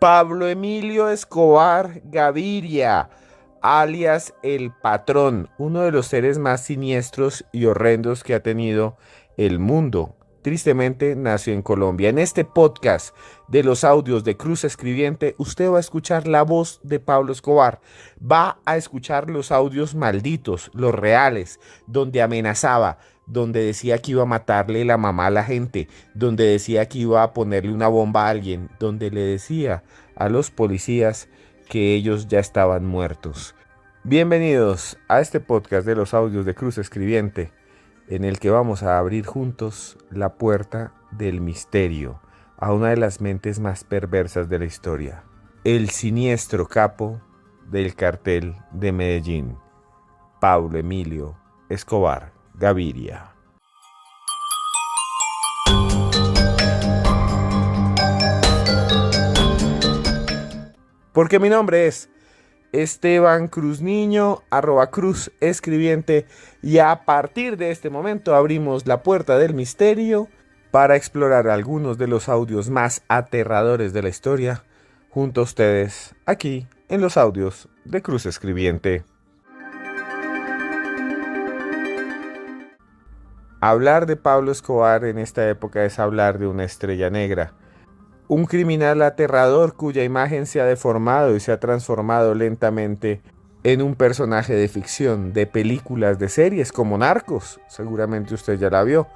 [0.00, 3.10] Pablo Emilio Escobar Gaviria,
[3.60, 8.96] alias El Patrón, uno de los seres más siniestros y horrendos que ha tenido
[9.36, 10.16] el mundo.
[10.40, 12.08] Tristemente nació en Colombia.
[12.08, 13.14] En este podcast
[13.48, 17.82] de los audios de Cruz Escribiente, usted va a escuchar la voz de Pablo Escobar.
[18.18, 22.96] Va a escuchar los audios malditos, los reales, donde amenazaba,
[23.30, 27.22] donde decía que iba a matarle la mamá a la gente, donde decía que iba
[27.22, 29.84] a ponerle una bomba a alguien, donde le decía
[30.16, 31.28] a los policías
[31.68, 33.54] que ellos ya estaban muertos.
[34.02, 37.52] Bienvenidos a este podcast de los audios de Cruz Escribiente,
[38.08, 42.20] en el que vamos a abrir juntos la puerta del misterio
[42.56, 45.22] a una de las mentes más perversas de la historia,
[45.62, 47.20] el siniestro capo
[47.70, 49.56] del cartel de Medellín,
[50.40, 52.39] Pablo Emilio Escobar.
[52.60, 53.32] Gaviria.
[61.12, 62.10] Porque mi nombre es
[62.72, 66.26] Esteban Cruz Niño, arroba Cruz Escribiente,
[66.62, 70.28] y a partir de este momento abrimos la puerta del misterio
[70.70, 74.64] para explorar algunos de los audios más aterradores de la historia
[75.08, 79.02] junto a ustedes aquí en los audios de Cruz Escribiente.
[83.62, 87.52] Hablar de Pablo Escobar en esta época es hablar de una estrella negra.
[88.26, 93.20] Un criminal aterrador cuya imagen se ha deformado y se ha transformado lentamente
[93.62, 97.60] en un personaje de ficción, de películas, de series como Narcos.
[97.68, 99.08] Seguramente usted ya la vio.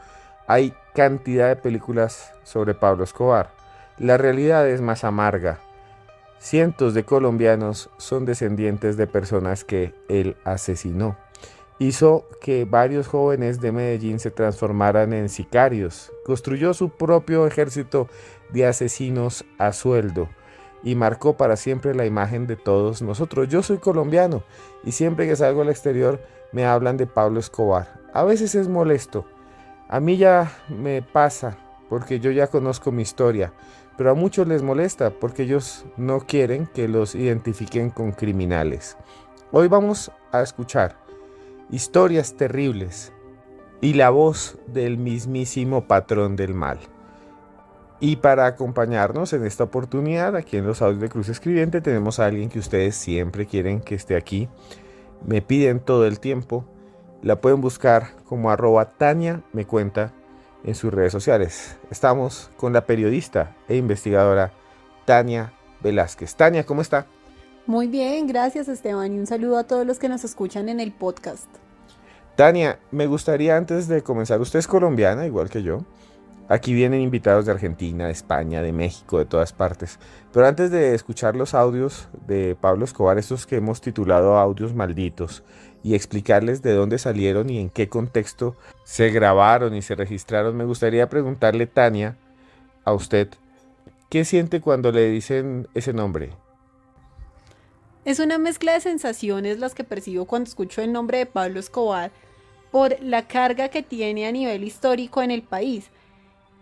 [0.47, 3.49] Hay cantidad de películas sobre Pablo Escobar.
[3.97, 5.59] La realidad es más amarga.
[6.39, 11.17] Cientos de colombianos son descendientes de personas que él asesinó
[11.87, 18.09] hizo que varios jóvenes de Medellín se transformaran en sicarios, construyó su propio ejército
[18.51, 20.29] de asesinos a sueldo
[20.83, 23.49] y marcó para siempre la imagen de todos nosotros.
[23.49, 24.43] Yo soy colombiano
[24.85, 26.21] y siempre que salgo al exterior
[26.53, 28.01] me hablan de Pablo Escobar.
[28.13, 29.27] A veces es molesto,
[29.89, 31.57] a mí ya me pasa
[31.89, 33.53] porque yo ya conozco mi historia,
[33.97, 38.97] pero a muchos les molesta porque ellos no quieren que los identifiquen con criminales.
[39.53, 41.04] Hoy vamos a escuchar
[41.71, 43.13] historias terribles
[43.81, 46.79] y la voz del mismísimo patrón del mal.
[48.01, 52.27] Y para acompañarnos en esta oportunidad, aquí en los audios de Cruz Escribiente, tenemos a
[52.27, 54.49] alguien que ustedes siempre quieren que esté aquí.
[55.25, 56.65] Me piden todo el tiempo.
[57.23, 60.13] La pueden buscar como arroba Tania me cuenta
[60.65, 61.79] en sus redes sociales.
[61.91, 64.53] Estamos con la periodista e investigadora
[65.05, 65.53] Tania
[65.83, 66.35] Velázquez.
[66.35, 67.07] Tania, ¿cómo está?
[67.67, 70.93] Muy bien, gracias Esteban y un saludo a todos los que nos escuchan en el
[70.93, 71.49] podcast.
[72.37, 75.79] Tania, me gustaría antes de comenzar, usted es colombiana igual que yo.
[76.49, 79.99] Aquí vienen invitados de Argentina, de España, de México, de todas partes.
[80.31, 85.43] Pero antes de escuchar los audios de Pablo Escobar, estos que hemos titulado audios malditos,
[85.83, 90.65] y explicarles de dónde salieron y en qué contexto se grabaron y se registraron, me
[90.65, 92.17] gustaría preguntarle, Tania,
[92.85, 93.29] a usted,
[94.11, 96.31] ¿qué siente cuando le dicen ese nombre?
[98.05, 102.11] Es una mezcla de sensaciones las que percibo cuando escucho el nombre de Pablo Escobar
[102.71, 105.87] por la carga que tiene a nivel histórico en el país.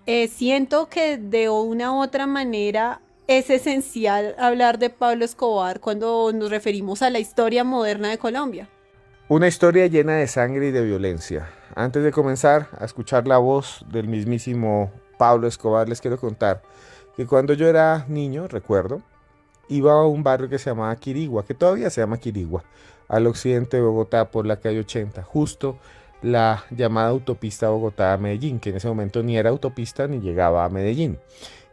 [0.06, 6.30] Eh, siento que de una u otra manera es esencial hablar de Pablo Escobar cuando
[6.32, 8.68] nos referimos a la historia moderna de Colombia.
[9.28, 11.48] Una historia llena de sangre y de violencia.
[11.74, 16.62] Antes de comenzar a escuchar la voz del mismísimo Pablo Escobar, les quiero contar
[17.16, 19.02] que cuando yo era niño, recuerdo,
[19.68, 22.64] iba a un barrio que se llamaba Quirigua, que todavía se llama Quirigua,
[23.08, 25.78] al occidente de Bogotá por la calle 80, justo
[26.22, 31.18] la llamada autopista Bogotá-Medellín, que en ese momento ni era autopista ni llegaba a Medellín.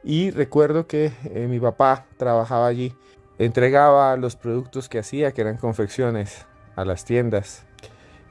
[0.03, 2.93] Y recuerdo que eh, mi papá trabajaba allí,
[3.37, 6.45] entregaba los productos que hacía, que eran confecciones,
[6.75, 7.63] a las tiendas.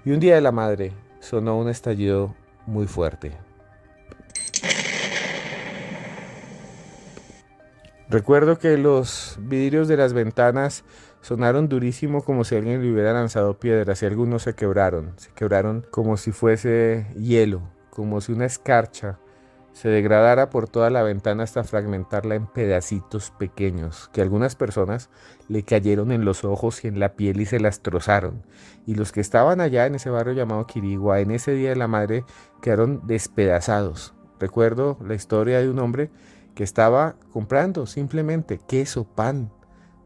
[0.05, 2.35] Y un día de la madre sonó un estallido
[2.67, 3.48] muy fuerte.
[8.11, 10.83] Recuerdo que los vidrios de las ventanas
[11.21, 15.85] sonaron durísimo como si alguien le hubiera lanzado piedras y algunos se quebraron, se quebraron
[15.91, 17.61] como si fuese hielo,
[17.91, 19.19] como si una escarcha
[19.73, 25.11] se degradara por toda la ventana hasta fragmentarla en pedacitos pequeños, que algunas personas
[25.47, 28.43] le cayeron en los ojos y en la piel y se las trozaron.
[28.87, 31.87] Y los que estaban allá en ese barrio llamado Quirigua, en ese Día de la
[31.87, 32.25] Madre,
[32.61, 34.15] quedaron despedazados.
[34.41, 36.11] Recuerdo la historia de un hombre
[36.59, 39.53] que estaba comprando simplemente queso, pan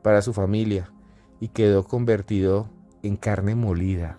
[0.03, 0.93] para su familia
[1.41, 2.69] y quedó convertido
[3.03, 4.19] en carne molida.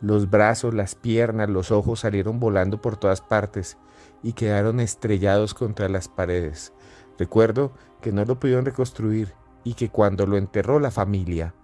[0.00, 3.76] Los brazos, las piernas, los ojos salieron volando por todas partes
[4.22, 6.72] y quedaron estrellados contra las paredes.
[7.18, 9.32] Recuerdo que no lo pudieron reconstruir
[9.64, 11.54] y que cuando lo enterró la familia,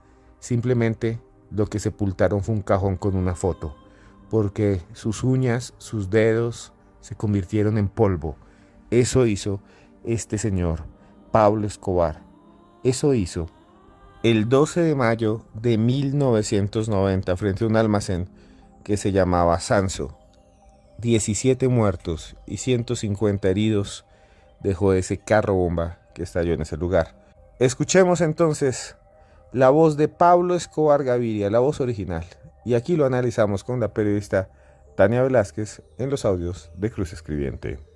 [0.41, 1.21] simplemente
[1.53, 3.77] lo que sepultaron fue un cajón con una foto,
[4.29, 8.35] porque sus uñas, sus dedos se convirtieron en polvo.
[8.91, 9.61] Eso hizo
[10.05, 10.85] este señor,
[11.33, 12.23] Pablo Escobar.
[12.85, 13.47] Eso hizo
[14.23, 18.29] el 12 de mayo de 1990 frente a un almacén
[18.85, 20.19] que se llamaba Sanso.
[20.99, 24.05] 17 muertos y 150 heridos
[24.63, 27.19] dejó ese carro bomba que estalló en ese lugar.
[27.59, 28.97] Escuchemos entonces
[29.53, 32.25] la voz de Pablo Escobar Gaviria, la voz original,
[32.65, 34.51] y aquí lo analizamos con la periodista
[34.97, 37.90] Tania Velázquez en los audios de Cruz Escribiente.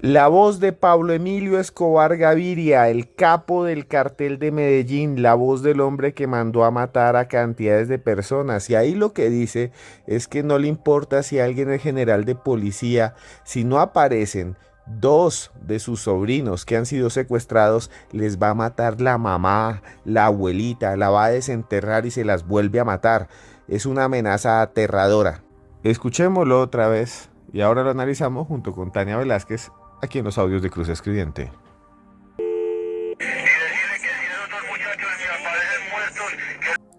[0.00, 5.60] La voz de Pablo Emilio Escobar Gaviria, el capo del cartel de Medellín, la voz
[5.60, 8.70] del hombre que mandó a matar a cantidades de personas.
[8.70, 9.72] Y ahí lo que dice
[10.06, 14.56] es que no le importa si alguien es general de policía, si no aparecen
[14.86, 20.26] dos de sus sobrinos que han sido secuestrados, les va a matar la mamá, la
[20.26, 23.26] abuelita, la va a desenterrar y se las vuelve a matar.
[23.66, 25.42] Es una amenaza aterradora.
[25.82, 29.72] Escuchémoslo otra vez y ahora lo analizamos junto con Tania Velázquez
[30.02, 31.50] aquí en los audios de Cruz Escribiente.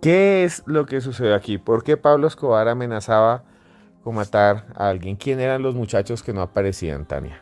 [0.02, 1.58] ¿Qué es lo que sucede aquí?
[1.58, 3.44] ¿Por qué Pablo Escobar amenazaba
[4.04, 5.18] con matar a alguien?
[5.18, 7.42] ¿Quién eran los muchachos que no aparecían, Tania?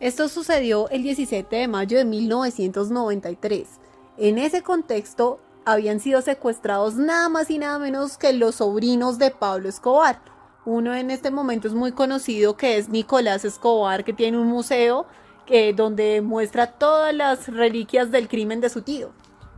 [0.00, 3.68] Esto sucedió el 17 de mayo de 1993.
[4.16, 9.30] En ese contexto habían sido secuestrados nada más y nada menos que los sobrinos de
[9.30, 10.20] Pablo Escobar
[10.66, 15.06] uno en este momento es muy conocido que es Nicolás Escobar, que tiene un museo
[15.46, 19.12] que, donde muestra todas las reliquias del crimen de su tío.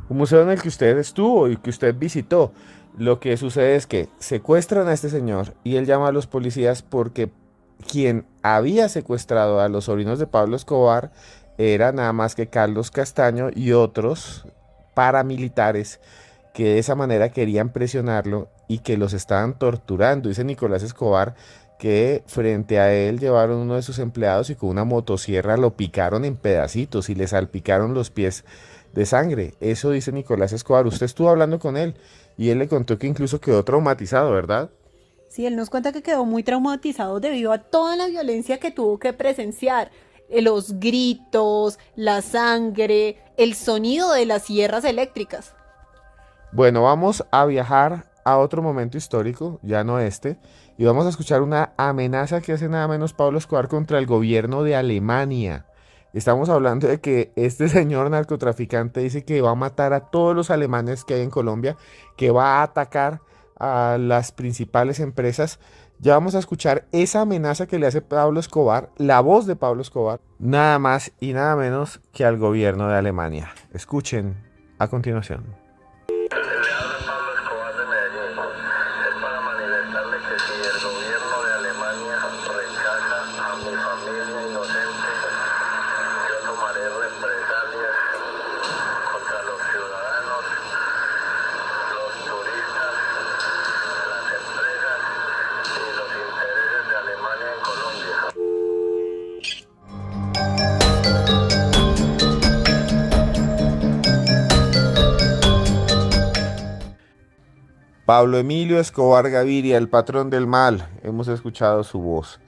[0.08, 2.52] Un museo en el que usted estuvo y que usted visitó.
[2.96, 6.82] Lo que sucede es que secuestran a este señor y él llama a los policías
[6.82, 7.30] porque
[7.90, 11.12] quien había secuestrado a los sobrinos de Pablo Escobar
[11.58, 14.46] era nada más que Carlos Castaño y otros
[14.94, 16.00] paramilitares
[16.58, 20.28] que de esa manera querían presionarlo y que los estaban torturando.
[20.28, 21.36] Dice Nicolás Escobar
[21.78, 26.24] que frente a él llevaron uno de sus empleados y con una motosierra lo picaron
[26.24, 28.44] en pedacitos y le salpicaron los pies
[28.92, 29.54] de sangre.
[29.60, 30.84] Eso dice Nicolás Escobar.
[30.88, 31.94] Usted estuvo hablando con él
[32.36, 34.68] y él le contó que incluso quedó traumatizado, ¿verdad?
[35.28, 38.98] Sí, él nos cuenta que quedó muy traumatizado debido a toda la violencia que tuvo
[38.98, 39.92] que presenciar.
[40.28, 45.54] Eh, los gritos, la sangre, el sonido de las sierras eléctricas.
[46.50, 50.38] Bueno, vamos a viajar a otro momento histórico, ya no este,
[50.78, 54.62] y vamos a escuchar una amenaza que hace nada menos Pablo Escobar contra el gobierno
[54.62, 55.66] de Alemania.
[56.14, 60.50] Estamos hablando de que este señor narcotraficante dice que va a matar a todos los
[60.50, 61.76] alemanes que hay en Colombia,
[62.16, 63.20] que va a atacar
[63.58, 65.60] a las principales empresas.
[65.98, 69.82] Ya vamos a escuchar esa amenaza que le hace Pablo Escobar, la voz de Pablo
[69.82, 73.52] Escobar, nada más y nada menos que al gobierno de Alemania.
[73.74, 74.36] Escuchen
[74.78, 75.67] a continuación.
[108.08, 112.40] Pablo Emilio Escobar Gaviria, el patrón del mal, hemos escuchado su voz.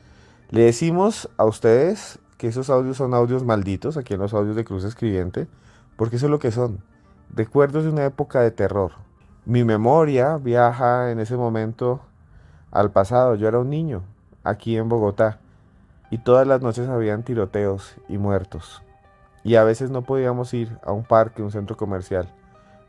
[0.49, 4.65] Le decimos a ustedes que esos audios son audios malditos, aquí en los audios de
[4.65, 5.49] Cruz Escribiente,
[5.97, 6.83] porque eso es lo que son,
[7.29, 8.93] recuerdos de una época de terror.
[9.45, 12.01] Mi memoria viaja en ese momento
[12.71, 14.03] al pasado, yo era un niño,
[14.43, 15.41] aquí en Bogotá,
[16.11, 18.83] y todas las noches habían tiroteos y muertos.
[19.45, 22.33] Y a veces no podíamos ir a un parque, un centro comercial,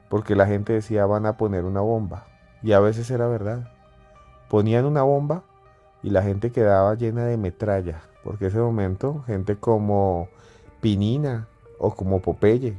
[0.08, 2.31] porque la gente decía van a poner una bomba
[2.64, 3.72] y a veces era verdad.
[4.50, 5.44] Ponían una bomba
[6.04, 10.28] y la gente quedaba llena de metralla, porque ese momento gente como
[10.82, 12.78] Pinina o como Popeye,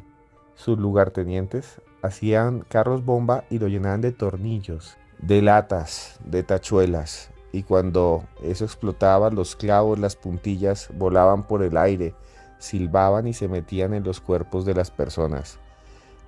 [0.54, 7.62] sus lugartenientes, hacían carros bomba y lo llenaban de tornillos, de latas, de tachuelas, y
[7.62, 12.14] cuando eso explotaba, los clavos, las puntillas volaban por el aire,
[12.58, 15.58] silbaban y se metían en los cuerpos de las personas.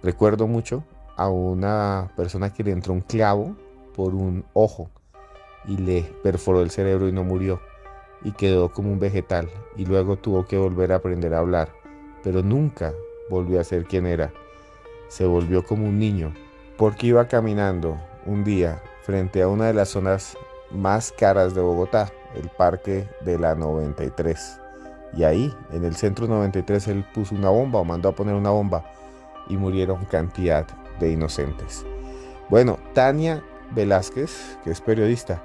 [0.03, 0.85] Recuerdo mucho
[1.17, 3.57] a una persona que le entró un clavo
[3.95, 4.91] por un ojo
[5.67, 7.61] y le perforó el cerebro y no murió
[8.23, 11.71] y quedó como un vegetal y luego tuvo que volver a aprender a hablar,
[12.23, 12.93] pero nunca
[13.31, 14.33] volvió a ser quien era.
[15.09, 16.33] Se volvió como un niño
[16.77, 20.37] porque iba caminando un día frente a una de las zonas
[20.71, 24.61] más caras de Bogotá, el Parque de la 93.
[25.17, 28.51] Y ahí, en el centro 93, él puso una bomba o mandó a poner una
[28.51, 28.85] bomba
[29.49, 30.67] y murieron cantidad
[31.01, 31.85] de inocentes.
[32.49, 33.43] Bueno, Tania
[33.75, 35.43] Velázquez, que es periodista,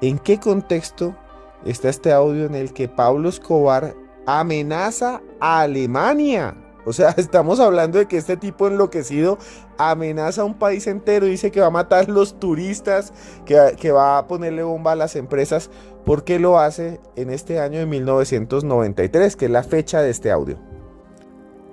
[0.00, 1.16] ¿en qué contexto
[1.64, 3.94] está este audio en el que Pablo Escobar
[4.26, 6.54] amenaza a Alemania?
[6.84, 9.38] O sea, estamos hablando de que este tipo enloquecido
[9.76, 13.12] amenaza a un país entero, dice que va a matar a los turistas,
[13.44, 15.70] que, que, va a ponerle bomba a las empresas.
[16.04, 20.30] ¿Por qué lo hace en este año de 1993, que es la fecha de este
[20.30, 20.67] audio?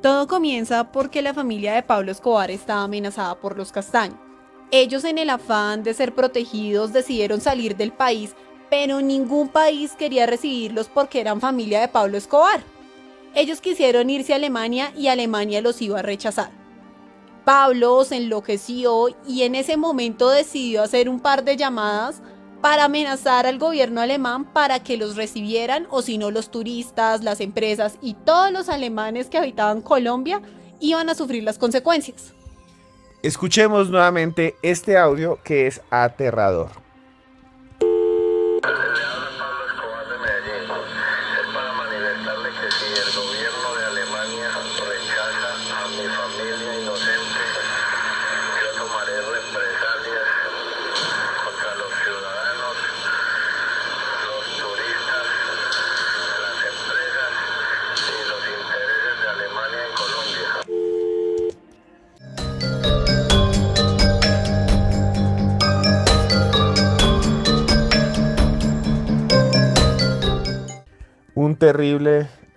[0.05, 4.19] Todo comienza porque la familia de Pablo Escobar estaba amenazada por los castaños.
[4.69, 8.35] Ellos en el afán de ser protegidos decidieron salir del país,
[8.69, 12.61] pero ningún país quería recibirlos porque eran familia de Pablo Escobar.
[13.33, 16.51] Ellos quisieron irse a Alemania y Alemania los iba a rechazar.
[17.43, 22.21] Pablo se enloqueció y en ese momento decidió hacer un par de llamadas
[22.65, 27.39] para amenazar al gobierno alemán para que los recibieran o si no los turistas, las
[27.39, 30.41] empresas y todos los alemanes que habitaban Colombia
[30.79, 32.33] iban a sufrir las consecuencias.
[33.21, 36.71] Escuchemos nuevamente este audio que es aterrador.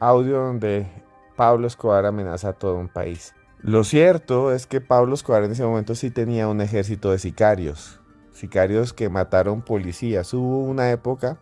[0.00, 0.86] Audio donde
[1.36, 3.34] Pablo Escobar amenaza a todo un país.
[3.60, 8.00] Lo cierto es que Pablo Escobar en ese momento sí tenía un ejército de sicarios,
[8.32, 10.32] sicarios que mataron policías.
[10.32, 11.38] Hubo una época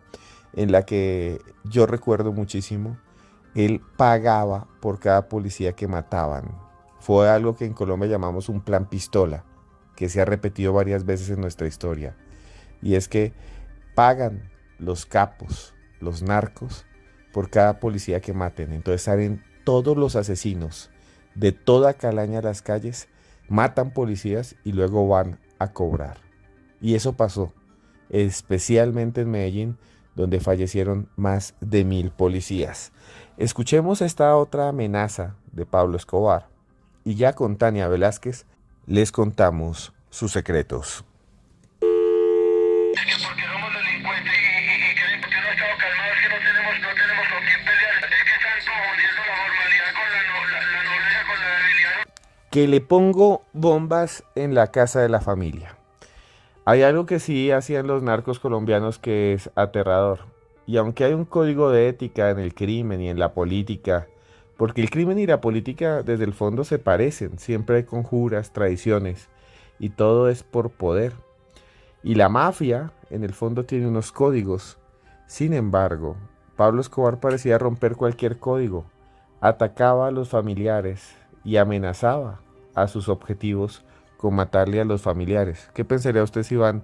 [0.53, 2.97] en la que yo recuerdo muchísimo,
[3.55, 6.59] él pagaba por cada policía que mataban.
[6.99, 9.45] Fue algo que en Colombia llamamos un plan pistola,
[9.95, 12.17] que se ha repetido varias veces en nuestra historia.
[12.81, 13.33] Y es que
[13.95, 16.85] pagan los capos, los narcos,
[17.37, 18.73] por cada policía que maten.
[18.73, 20.89] Entonces salen todos los asesinos
[21.35, 23.09] de toda calaña a las calles,
[23.47, 26.17] matan policías y luego van a cobrar.
[26.81, 27.53] Y eso pasó,
[28.09, 29.77] especialmente en Medellín,
[30.15, 32.91] donde fallecieron más de mil policías.
[33.37, 36.47] Escuchemos esta otra amenaza de Pablo Escobar
[37.03, 38.47] y ya con Tania Velázquez
[38.87, 41.05] les contamos sus secretos.
[52.57, 55.77] Que le pongo bombas en la casa de la familia.
[56.65, 60.21] Hay algo que sí hacían los narcos colombianos que es aterrador.
[60.65, 64.07] Y aunque hay un código de ética en el crimen y en la política,
[64.57, 69.29] porque el crimen y la política desde el fondo se parecen, siempre hay conjuras, tradiciones,
[69.77, 71.13] y todo es por poder.
[72.01, 74.79] Y la mafia, en el fondo, tiene unos códigos.
[75.27, 76.15] Sin embargo,
[76.55, 78.85] Pablo Escobar parecía romper cualquier código,
[79.41, 82.41] atacaba a los familiares, y amenazaba
[82.77, 83.83] a sus objetivos
[84.17, 85.69] con matarle a los familiares.
[85.73, 86.83] ¿Qué pensaría usted si van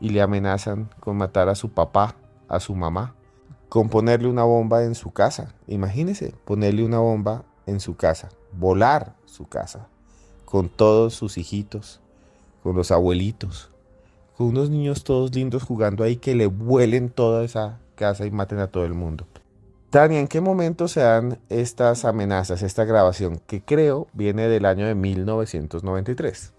[0.00, 2.16] y le amenazan con matar a su papá,
[2.48, 3.14] a su mamá?
[3.68, 5.54] Con ponerle una bomba en su casa.
[5.66, 9.88] Imagínese, ponerle una bomba en su casa, volar su casa,
[10.46, 12.00] con todos sus hijitos,
[12.62, 13.70] con los abuelitos,
[14.38, 18.60] con unos niños todos lindos jugando ahí que le vuelen toda esa casa y maten
[18.60, 19.26] a todo el mundo.
[19.94, 24.88] Tania, ¿en qué momento se dan estas amenazas, esta grabación que creo viene del año
[24.88, 26.52] de 1993?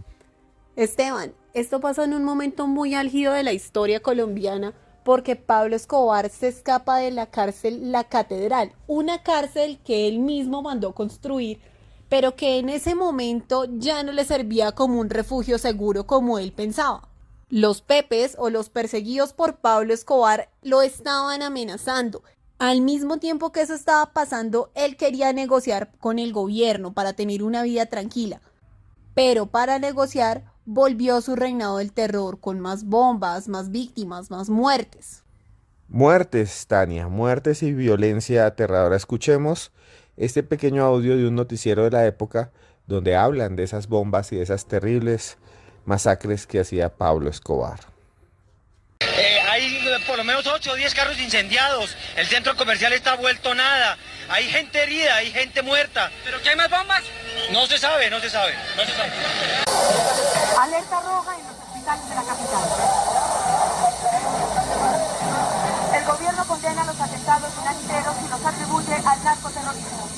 [0.77, 4.73] Esteban, esto pasa en un momento muy álgido de la historia colombiana
[5.03, 10.61] porque Pablo Escobar se escapa de la cárcel La Catedral, una cárcel que él mismo
[10.61, 11.59] mandó construir,
[12.07, 16.53] pero que en ese momento ya no le servía como un refugio seguro como él
[16.53, 17.09] pensaba.
[17.49, 22.23] Los Pepes o los perseguidos por Pablo Escobar lo estaban amenazando.
[22.57, 27.43] Al mismo tiempo que eso estaba pasando, él quería negociar con el gobierno para tener
[27.43, 28.39] una vida tranquila.
[29.13, 35.23] Pero para negociar volvió su reinado del terror con más bombas, más víctimas, más muertes.
[35.89, 38.95] Muertes, Tania, muertes y violencia aterradora.
[38.95, 39.73] Escuchemos
[40.15, 42.51] este pequeño audio de un noticiero de la época
[42.87, 45.37] donde hablan de esas bombas y de esas terribles
[45.83, 47.94] masacres que hacía Pablo Escobar.
[50.07, 53.97] Por lo menos 8 o 10 carros incendiados, el centro comercial está vuelto nada,
[54.29, 56.11] hay gente herida, hay gente muerta.
[56.23, 57.03] ¿Pero qué hay más bombas?
[57.51, 59.11] No se sabe, no se sabe, no se sabe.
[60.59, 62.63] Alerta roja en los hospitales de la capital.
[65.93, 70.09] El gobierno condena los atentados financieros y los atribuye al narcoterrorismo.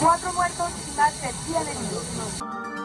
[0.00, 2.79] Cuatro muertos y más de 100 heridos.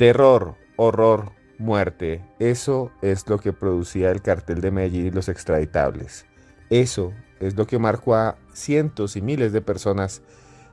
[0.00, 2.24] Terror, horror, muerte.
[2.38, 6.24] Eso es lo que producía el cartel de Medellín y los extraditables.
[6.70, 10.22] Eso es lo que marcó a cientos y miles de personas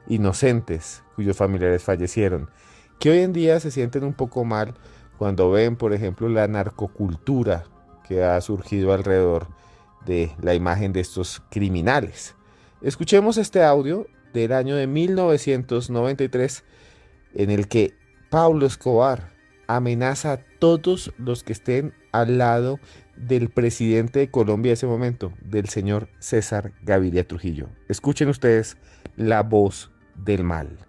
[0.07, 2.49] inocentes cuyos familiares fallecieron,
[3.01, 4.75] que hoy en día se sienten un poco mal
[5.17, 7.65] cuando ven, por ejemplo, la narcocultura
[8.07, 9.49] que ha surgido alrededor
[10.05, 12.33] de la imagen de estos criminales.
[12.81, 16.63] Escuchemos este audio del año de 1993
[17.33, 17.96] en el que
[18.29, 19.29] Pablo Escobar
[19.67, 22.79] amenaza a todos los que estén al lado
[23.15, 27.69] del presidente de Colombia de ese momento, del señor César Gaviria Trujillo.
[27.87, 28.77] Escuchen ustedes
[29.15, 30.86] la voz del mal.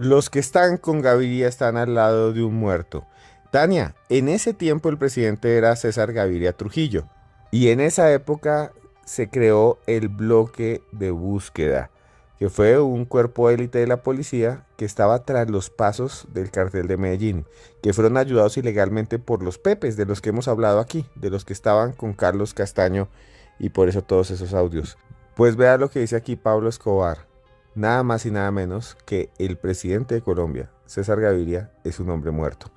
[0.00, 3.04] Los que están con Gaviria están al lado de un muerto.
[3.50, 7.04] Tania, en ese tiempo el presidente era César Gaviria Trujillo
[7.50, 8.72] y en esa época
[9.04, 11.90] se creó el bloque de búsqueda,
[12.38, 16.86] que fue un cuerpo élite de la policía que estaba tras los pasos del cartel
[16.86, 17.44] de Medellín,
[17.82, 21.44] que fueron ayudados ilegalmente por los Pepes, de los que hemos hablado aquí, de los
[21.44, 23.10] que estaban con Carlos Castaño
[23.58, 24.96] y por eso todos esos audios.
[25.36, 27.29] Pues vea lo que dice aquí Pablo Escobar
[27.74, 32.30] nada más y nada menos que el presidente de Colombia, César Gaviria, es un hombre
[32.30, 32.70] muerto.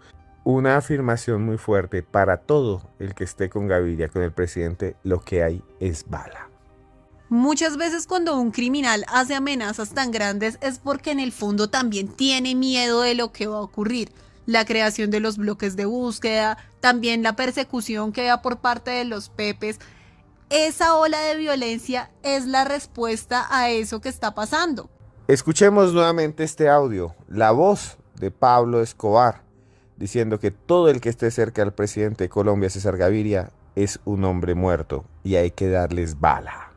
[0.44, 5.22] Una afirmación muy fuerte para todo el que esté con Gaviria, con el presidente, lo
[5.22, 6.50] que hay es bala.
[7.30, 12.10] Muchas veces cuando un criminal hace amenazas tan grandes es porque en el fondo también
[12.10, 14.12] tiene miedo de lo que va a ocurrir.
[14.46, 19.06] La creación de los bloques de búsqueda, también la persecución que da por parte de
[19.06, 19.80] los pepes,
[20.54, 24.88] esa ola de violencia es la respuesta a eso que está pasando.
[25.28, 29.42] Escuchemos nuevamente este audio, la voz de Pablo Escobar,
[29.98, 34.26] diciendo que todo el que esté cerca del presidente de Colombia, César Gaviria, es un
[34.26, 36.73] hombre muerto y hay que darles bala.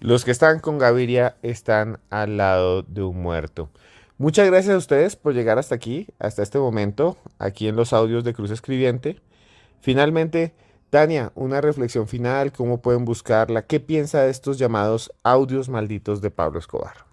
[0.00, 3.68] Los que están con Gaviria están al lado de un muerto.
[4.16, 8.22] Muchas gracias a ustedes por llegar hasta aquí, hasta este momento, aquí en los audios
[8.22, 9.20] de Cruz Escribiente.
[9.80, 10.54] Finalmente,
[10.90, 16.30] Tania, una reflexión final, cómo pueden buscarla, qué piensa de estos llamados audios malditos de
[16.30, 17.06] Pablo Escobar.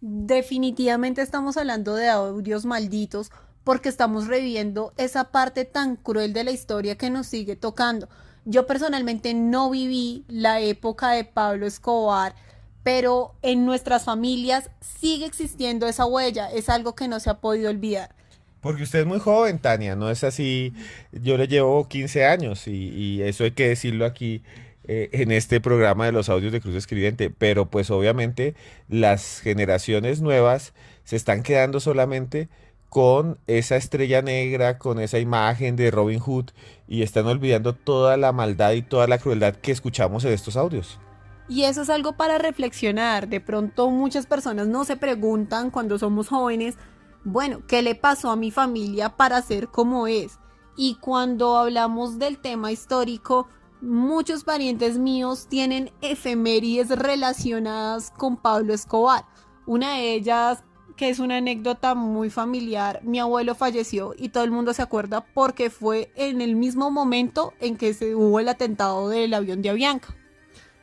[0.00, 3.30] Definitivamente estamos hablando de audios malditos
[3.62, 8.08] porque estamos reviviendo esa parte tan cruel de la historia que nos sigue tocando.
[8.44, 12.34] Yo personalmente no viví la época de Pablo Escobar,
[12.82, 17.70] pero en nuestras familias sigue existiendo esa huella, es algo que no se ha podido
[17.70, 18.14] olvidar.
[18.60, 20.72] Porque usted es muy joven, Tania, no es así,
[21.12, 24.42] yo le llevo 15 años y, eso hay que decirlo aquí
[24.84, 28.54] eh, en este programa de los audios de Cruz Escribiente, pero pues obviamente
[28.88, 30.72] las generaciones nuevas
[31.04, 32.48] se están quedando solamente
[32.94, 36.50] con esa estrella negra, con esa imagen de Robin Hood
[36.86, 41.00] y están olvidando toda la maldad y toda la crueldad que escuchamos en estos audios.
[41.48, 43.26] Y eso es algo para reflexionar.
[43.26, 46.76] De pronto muchas personas no se preguntan cuando somos jóvenes,
[47.24, 50.38] bueno, ¿qué le pasó a mi familia para ser como es?
[50.76, 53.48] Y cuando hablamos del tema histórico,
[53.80, 59.24] muchos parientes míos tienen efemérides relacionadas con Pablo Escobar.
[59.66, 60.62] Una de ellas
[60.96, 63.00] que es una anécdota muy familiar.
[63.02, 67.52] Mi abuelo falleció y todo el mundo se acuerda porque fue en el mismo momento
[67.60, 70.14] en que se hubo el atentado del avión de Avianca.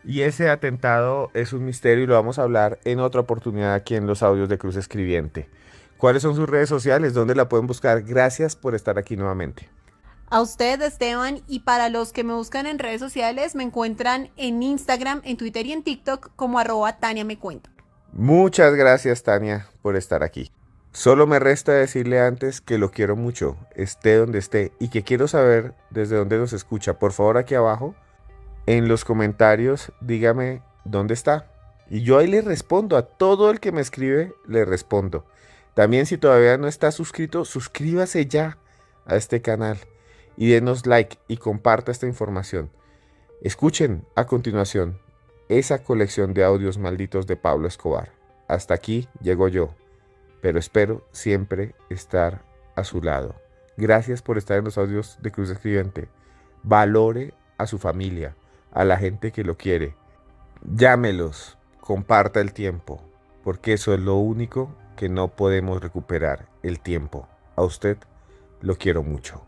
[0.04, 3.96] Y ese atentado es un misterio y lo vamos a hablar en otra oportunidad aquí
[3.96, 5.50] en los audios de Cruz Escribiente.
[5.98, 7.14] ¿Cuáles son sus redes sociales?
[7.14, 8.02] ¿Dónde la pueden buscar?
[8.02, 9.70] Gracias por estar aquí nuevamente.
[10.32, 14.64] A usted, Esteban, y para los que me buscan en redes sociales, me encuentran en
[14.64, 17.71] Instagram, en Twitter y en TikTok como arroba Tania Me Cuenta.
[18.14, 20.52] Muchas gracias, Tania, por estar aquí.
[20.92, 25.30] Solo me resta decirle antes que lo quiero mucho, esté donde esté, y que quiero
[25.30, 27.00] saber desde dónde nos escucha.
[27.00, 27.96] Por favor, aquí abajo,
[28.66, 31.50] en los comentarios, dígame dónde está.
[31.90, 35.26] Y yo ahí le respondo, a todo el que me escribe, le respondo.
[35.74, 38.58] También si todavía no está suscrito, suscríbase ya
[39.06, 39.78] a este canal
[40.36, 42.72] y denos like y comparta esta información.
[43.42, 45.00] Escuchen a continuación
[45.58, 48.10] esa colección de audios malditos de Pablo Escobar.
[48.48, 49.76] Hasta aquí llego yo
[50.42, 52.42] pero espero siempre estar
[52.76, 53.36] a su lado.
[53.78, 56.10] Gracias por estar en los audios de Cruz Escribiente.
[56.64, 58.36] Valore a su familia,
[58.72, 59.96] a la gente que lo quiere.
[60.64, 63.02] Llámelos, comparta el tiempo,
[63.44, 67.28] porque eso es lo único que no podemos recuperar, el tiempo.
[67.56, 67.98] A usted
[68.62, 69.44] lo quiero mucho.